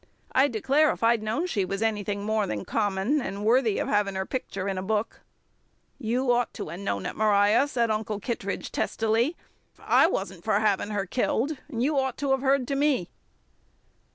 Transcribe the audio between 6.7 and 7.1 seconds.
known